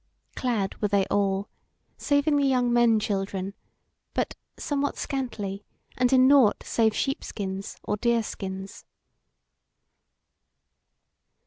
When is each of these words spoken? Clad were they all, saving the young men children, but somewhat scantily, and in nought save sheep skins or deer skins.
Clad 0.35 0.81
were 0.81 0.87
they 0.87 1.05
all, 1.11 1.47
saving 1.95 2.35
the 2.37 2.43
young 2.47 2.73
men 2.73 2.99
children, 2.99 3.53
but 4.15 4.35
somewhat 4.57 4.97
scantily, 4.97 5.63
and 5.95 6.11
in 6.11 6.27
nought 6.27 6.63
save 6.65 6.95
sheep 6.95 7.23
skins 7.23 7.77
or 7.83 7.97
deer 7.97 8.23
skins. 8.23 8.83